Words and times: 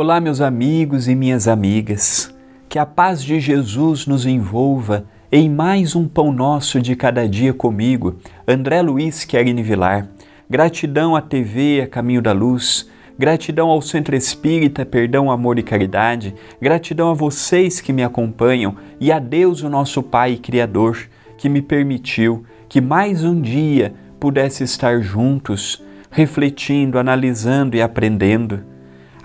Olá, 0.00 0.20
meus 0.20 0.40
amigos 0.40 1.08
e 1.08 1.14
minhas 1.16 1.48
amigas. 1.48 2.32
Que 2.68 2.78
a 2.78 2.86
paz 2.86 3.20
de 3.20 3.40
Jesus 3.40 4.06
nos 4.06 4.26
envolva 4.26 5.06
em 5.32 5.50
mais 5.50 5.96
um 5.96 6.06
pão 6.06 6.30
nosso 6.30 6.80
de 6.80 6.94
cada 6.94 7.28
dia 7.28 7.52
comigo. 7.52 8.16
André 8.46 8.80
Luiz 8.80 9.24
Querini 9.24 9.60
Vilar. 9.60 10.06
Gratidão 10.48 11.16
à 11.16 11.20
TV, 11.20 11.80
a 11.80 11.88
Caminho 11.88 12.22
da 12.22 12.30
Luz. 12.30 12.88
Gratidão 13.18 13.70
ao 13.70 13.82
Centro 13.82 14.14
Espírita, 14.14 14.86
Perdão, 14.86 15.32
Amor 15.32 15.58
e 15.58 15.64
Caridade. 15.64 16.32
Gratidão 16.62 17.10
a 17.10 17.14
vocês 17.14 17.80
que 17.80 17.92
me 17.92 18.04
acompanham 18.04 18.76
e 19.00 19.10
a 19.10 19.18
Deus, 19.18 19.64
o 19.64 19.68
nosso 19.68 20.00
Pai 20.00 20.34
e 20.34 20.38
Criador, 20.38 21.08
que 21.36 21.48
me 21.48 21.60
permitiu 21.60 22.44
que 22.68 22.80
mais 22.80 23.24
um 23.24 23.40
dia 23.40 23.94
pudesse 24.20 24.62
estar 24.62 25.00
juntos, 25.00 25.82
refletindo, 26.08 27.00
analisando 27.00 27.76
e 27.76 27.82
aprendendo. 27.82 28.77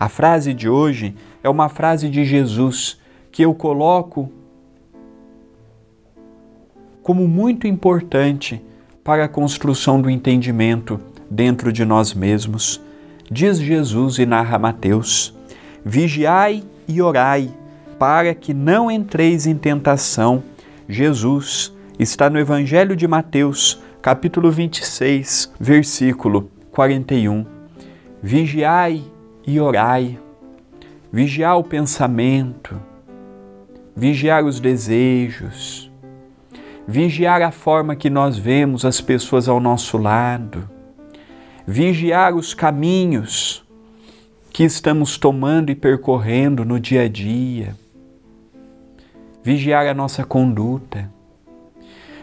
A 0.04 0.10
frase 0.10 0.54
de 0.54 0.68
hoje 0.68 1.16
é 1.42 1.48
uma 1.48 1.70
frase 1.70 2.10
de 2.10 2.26
Jesus 2.26 3.00
que 3.32 3.42
eu 3.42 3.54
coloco 3.54 4.30
como 7.02 7.26
muito 7.26 7.68
importante 7.68 8.62
para 9.02 9.24
a 9.24 9.30
construção 9.30 10.02
do 10.02 10.10
entendimento 10.10 11.00
dentro 11.32 11.72
de 11.72 11.86
nós 11.86 12.14
mesmos. 12.14 12.82
Diz 13.32 13.60
Jesus 13.60 14.20
e 14.20 14.26
narra 14.26 14.60
Mateus: 14.60 15.34
Vigiai 15.86 16.66
e 16.86 17.02
orai, 17.02 17.50
para 17.98 18.36
que 18.36 18.54
não 18.54 18.92
entreis 18.92 19.48
em 19.48 19.56
tentação. 19.56 20.44
Jesus 20.86 21.74
está 21.98 22.30
no 22.30 22.38
Evangelho 22.38 22.94
de 22.94 23.08
Mateus, 23.08 23.82
capítulo 24.02 24.52
26, 24.52 25.54
versículo 25.62 26.52
41. 26.74 27.46
Vigiai 28.22 29.13
e 29.46 29.60
orai. 29.60 30.20
Vigiar 31.12 31.58
o 31.58 31.64
pensamento, 31.64 32.80
vigiar 33.96 34.44
os 34.44 34.60
desejos, 34.60 35.92
vigiar 36.88 37.42
a 37.42 37.52
forma 37.52 37.96
que 37.96 38.10
nós 38.10 38.38
vemos 38.38 38.84
as 38.84 39.00
pessoas 39.00 39.48
ao 39.48 39.60
nosso 39.60 39.98
lado, 39.98 40.68
vigiar 41.68 42.34
os 42.34 42.56
caminhos 42.56 43.64
que 44.52 44.64
estamos 44.64 45.18
tomando 45.18 45.70
e 45.70 45.76
percorrendo 45.76 46.66
no 46.66 46.80
dia 46.80 47.04
a 47.04 47.08
dia, 47.08 47.76
vigiar 49.44 49.86
a 49.86 49.94
nossa 49.94 50.24
conduta, 50.24 51.12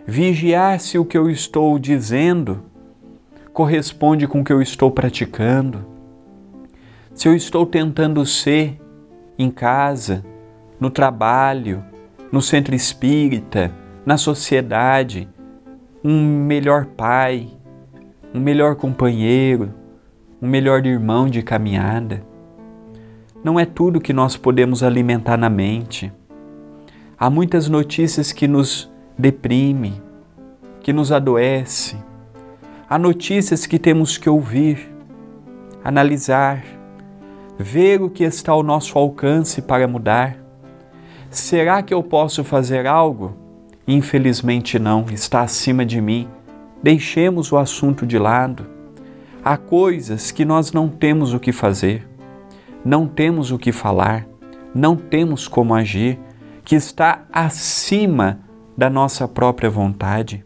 vigiar 0.04 0.80
se 0.80 0.98
o 0.98 1.04
que 1.04 1.16
eu 1.16 1.30
estou 1.30 1.78
dizendo 1.78 2.64
corresponde 3.52 4.26
com 4.26 4.40
o 4.40 4.44
que 4.44 4.52
eu 4.52 4.60
estou 4.60 4.90
praticando 4.90 5.99
se 7.14 7.28
eu 7.28 7.34
estou 7.34 7.66
tentando 7.66 8.24
ser 8.24 8.80
em 9.38 9.50
casa, 9.50 10.24
no 10.78 10.90
trabalho, 10.90 11.84
no 12.32 12.40
centro 12.40 12.74
espírita, 12.74 13.72
na 14.06 14.16
sociedade, 14.16 15.28
um 16.02 16.44
melhor 16.44 16.86
pai, 16.86 17.48
um 18.34 18.40
melhor 18.40 18.76
companheiro, 18.76 19.74
um 20.40 20.48
melhor 20.48 20.86
irmão 20.86 21.28
de 21.28 21.42
caminhada. 21.42 22.24
Não 23.42 23.58
é 23.58 23.64
tudo 23.64 24.00
que 24.00 24.12
nós 24.12 24.36
podemos 24.36 24.82
alimentar 24.82 25.36
na 25.36 25.50
mente. 25.50 26.12
Há 27.18 27.28
muitas 27.28 27.68
notícias 27.68 28.32
que 28.32 28.46
nos 28.48 28.90
deprimem, 29.18 30.00
que 30.80 30.92
nos 30.92 31.12
adoece. 31.12 31.96
Há 32.88 32.98
notícias 32.98 33.66
que 33.66 33.78
temos 33.78 34.16
que 34.16 34.28
ouvir, 34.28 34.90
analisar, 35.84 36.64
ver 37.60 38.00
o 38.00 38.08
que 38.08 38.24
está 38.24 38.52
ao 38.52 38.62
nosso 38.62 38.98
alcance 38.98 39.60
para 39.60 39.86
mudar. 39.86 40.38
Será 41.28 41.82
que 41.82 41.92
eu 41.92 42.02
posso 42.02 42.42
fazer 42.42 42.86
algo? 42.86 43.36
Infelizmente 43.86 44.78
não, 44.78 45.04
está 45.12 45.42
acima 45.42 45.84
de 45.84 46.00
mim. 46.00 46.26
Deixemos 46.82 47.52
o 47.52 47.58
assunto 47.58 48.06
de 48.06 48.18
lado. 48.18 48.66
Há 49.44 49.56
coisas 49.56 50.30
que 50.30 50.44
nós 50.44 50.72
não 50.72 50.88
temos 50.88 51.34
o 51.34 51.40
que 51.40 51.52
fazer, 51.52 52.08
não 52.84 53.06
temos 53.06 53.52
o 53.52 53.58
que 53.58 53.72
falar, 53.72 54.26
não 54.74 54.96
temos 54.96 55.46
como 55.46 55.74
agir, 55.74 56.18
que 56.64 56.74
está 56.74 57.24
acima 57.32 58.40
da 58.76 58.88
nossa 58.88 59.28
própria 59.28 59.68
vontade. 59.68 60.44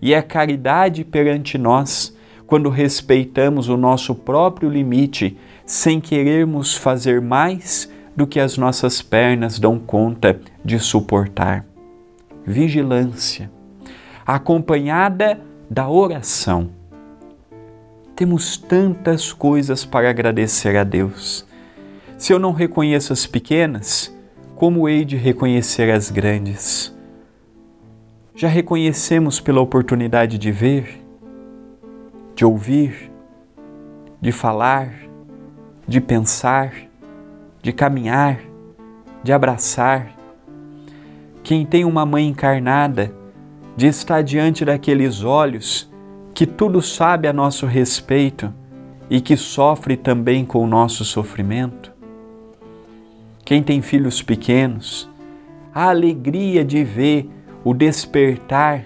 E 0.00 0.14
é 0.14 0.22
caridade 0.22 1.04
perante 1.04 1.58
nós 1.58 2.13
quando 2.46 2.68
respeitamos 2.68 3.68
o 3.68 3.76
nosso 3.76 4.14
próprio 4.14 4.68
limite 4.68 5.36
sem 5.64 6.00
querermos 6.00 6.76
fazer 6.76 7.20
mais 7.20 7.90
do 8.14 8.26
que 8.26 8.38
as 8.38 8.56
nossas 8.56 9.02
pernas 9.02 9.58
dão 9.58 9.78
conta 9.78 10.40
de 10.64 10.78
suportar. 10.78 11.64
Vigilância, 12.46 13.50
acompanhada 14.26 15.40
da 15.68 15.88
oração. 15.88 16.70
Temos 18.14 18.56
tantas 18.56 19.32
coisas 19.32 19.84
para 19.84 20.10
agradecer 20.10 20.76
a 20.76 20.84
Deus. 20.84 21.44
Se 22.16 22.32
eu 22.32 22.38
não 22.38 22.52
reconheço 22.52 23.12
as 23.12 23.26
pequenas, 23.26 24.14
como 24.54 24.88
hei 24.88 25.04
de 25.04 25.16
reconhecer 25.16 25.90
as 25.90 26.10
grandes? 26.10 26.94
Já 28.36 28.48
reconhecemos 28.48 29.40
pela 29.40 29.60
oportunidade 29.60 30.38
de 30.38 30.52
ver, 30.52 31.03
de 32.34 32.44
ouvir, 32.44 33.10
de 34.20 34.32
falar, 34.32 34.92
de 35.86 36.00
pensar, 36.00 36.72
de 37.62 37.72
caminhar, 37.72 38.40
de 39.22 39.32
abraçar. 39.32 40.12
Quem 41.42 41.64
tem 41.64 41.84
uma 41.84 42.04
mãe 42.04 42.28
encarnada, 42.28 43.14
de 43.76 43.86
estar 43.86 44.22
diante 44.22 44.64
daqueles 44.64 45.22
olhos 45.22 45.90
que 46.34 46.46
tudo 46.46 46.82
sabe 46.82 47.28
a 47.28 47.32
nosso 47.32 47.66
respeito 47.66 48.52
e 49.08 49.20
que 49.20 49.36
sofre 49.36 49.96
também 49.96 50.44
com 50.44 50.62
o 50.62 50.66
nosso 50.66 51.04
sofrimento. 51.04 51.92
Quem 53.44 53.62
tem 53.62 53.82
filhos 53.82 54.22
pequenos, 54.22 55.08
a 55.72 55.90
alegria 55.90 56.64
de 56.64 56.82
ver 56.82 57.28
o 57.62 57.74
despertar 57.74 58.84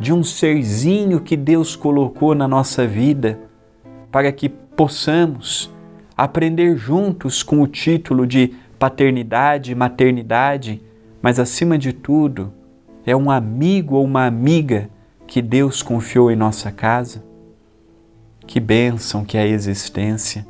de 0.00 0.14
um 0.14 0.24
serzinho 0.24 1.20
que 1.20 1.36
Deus 1.36 1.76
colocou 1.76 2.34
na 2.34 2.48
nossa 2.48 2.86
vida 2.86 3.38
para 4.10 4.32
que 4.32 4.48
possamos 4.48 5.70
aprender 6.16 6.76
juntos 6.76 7.42
com 7.42 7.60
o 7.60 7.66
título 7.66 8.26
de 8.26 8.54
paternidade, 8.78 9.74
maternidade, 9.74 10.82
mas 11.20 11.38
acima 11.38 11.76
de 11.76 11.92
tudo, 11.92 12.50
é 13.04 13.14
um 13.14 13.30
amigo 13.30 13.96
ou 13.96 14.04
uma 14.04 14.24
amiga 14.24 14.88
que 15.26 15.42
Deus 15.42 15.82
confiou 15.82 16.30
em 16.30 16.36
nossa 16.36 16.72
casa. 16.72 17.22
Que 18.46 18.58
bênção 18.58 19.22
que 19.22 19.36
é 19.36 19.42
a 19.42 19.46
existência, 19.46 20.46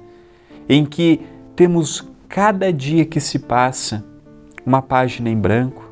em 0.69 0.85
que 0.85 1.21
temos 1.57 2.09
cada 2.29 2.73
dia 2.73 3.05
que 3.05 3.19
se 3.19 3.39
passa 3.39 4.05
uma 4.65 4.81
página 4.81 5.29
em 5.29 5.37
branco. 5.37 5.91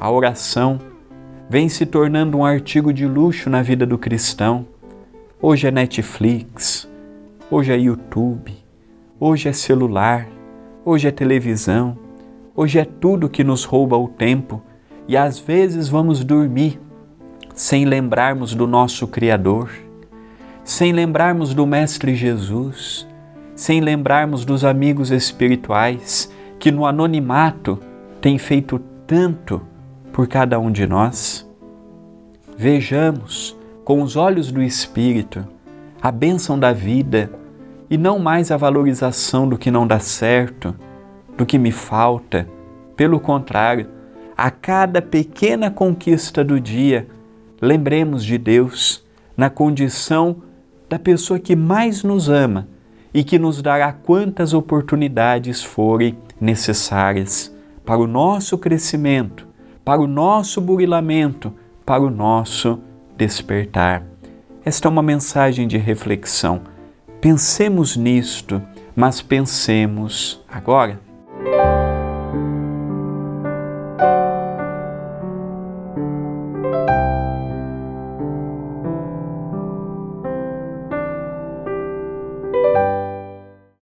A 0.00 0.10
oração 0.10 0.78
vem 1.54 1.68
se 1.68 1.86
tornando 1.86 2.38
um 2.38 2.44
artigo 2.44 2.92
de 2.92 3.06
luxo 3.06 3.48
na 3.48 3.62
vida 3.62 3.86
do 3.86 3.96
cristão. 3.96 4.66
Hoje 5.40 5.68
é 5.68 5.70
Netflix, 5.70 6.90
hoje 7.48 7.72
é 7.72 7.78
YouTube, 7.78 8.52
Hoje 9.20 9.48
é 9.48 9.52
celular, 9.52 10.26
hoje 10.84 11.06
é 11.06 11.12
televisão, 11.12 11.96
hoje 12.56 12.80
é 12.80 12.84
tudo 12.84 13.28
que 13.28 13.44
nos 13.44 13.62
rouba 13.62 13.96
o 13.96 14.08
tempo 14.08 14.60
e 15.06 15.16
às 15.16 15.38
vezes 15.38 15.88
vamos 15.88 16.24
dormir 16.24 16.80
sem 17.54 17.84
lembrarmos 17.84 18.52
do 18.52 18.66
nosso 18.66 19.06
Criador, 19.06 19.70
sem 20.64 20.92
lembrarmos 20.92 21.54
do 21.54 21.64
Mestre 21.64 22.16
Jesus, 22.16 23.06
sem 23.54 23.80
lembrarmos 23.80 24.44
dos 24.44 24.64
amigos 24.64 25.12
espirituais 25.12 26.28
que 26.58 26.72
no 26.72 26.84
anonimato 26.84 27.78
têm 28.20 28.38
feito 28.38 28.80
tanto 29.06 29.62
por 30.14 30.28
cada 30.28 30.60
um 30.60 30.70
de 30.70 30.86
nós. 30.86 31.44
Vejamos 32.56 33.58
com 33.84 34.00
os 34.00 34.14
olhos 34.14 34.52
do 34.52 34.62
Espírito 34.62 35.44
a 36.00 36.12
bênção 36.12 36.56
da 36.56 36.72
vida 36.72 37.32
e 37.90 37.98
não 37.98 38.20
mais 38.20 38.52
a 38.52 38.56
valorização 38.56 39.48
do 39.48 39.58
que 39.58 39.72
não 39.72 39.84
dá 39.84 39.98
certo, 39.98 40.72
do 41.36 41.44
que 41.44 41.58
me 41.58 41.72
falta. 41.72 42.48
Pelo 42.94 43.18
contrário, 43.18 43.88
a 44.36 44.52
cada 44.52 45.02
pequena 45.02 45.68
conquista 45.68 46.44
do 46.44 46.60
dia, 46.60 47.08
lembremos 47.60 48.24
de 48.24 48.38
Deus 48.38 49.04
na 49.36 49.50
condição 49.50 50.36
da 50.88 50.98
pessoa 50.98 51.40
que 51.40 51.56
mais 51.56 52.04
nos 52.04 52.28
ama 52.28 52.68
e 53.12 53.24
que 53.24 53.36
nos 53.36 53.60
dará 53.60 53.92
quantas 53.92 54.54
oportunidades 54.54 55.60
forem 55.60 56.16
necessárias 56.40 57.52
para 57.84 57.98
o 57.98 58.06
nosso 58.06 58.56
crescimento, 58.56 59.53
para 59.84 60.00
o 60.00 60.06
nosso 60.06 60.60
burilamento, 60.60 61.52
para 61.84 62.02
o 62.02 62.10
nosso 62.10 62.80
despertar. 63.16 64.02
Esta 64.64 64.88
é 64.88 64.90
uma 64.90 65.02
mensagem 65.02 65.68
de 65.68 65.76
reflexão. 65.76 66.62
Pensemos 67.20 67.96
nisto, 67.96 68.62
mas 68.96 69.20
pensemos 69.20 70.42
agora. 70.48 71.00